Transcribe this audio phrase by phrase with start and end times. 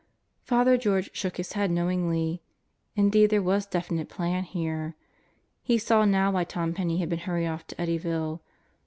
[0.41, 2.41] Father George shook his head knowingly.
[2.95, 4.95] Indeed there was definite plan here.
[5.61, 8.39] He saw now why Tom Penney had been hurried off to Eddyville.